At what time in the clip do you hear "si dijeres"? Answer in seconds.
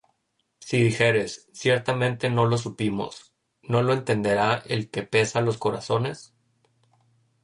0.57-1.47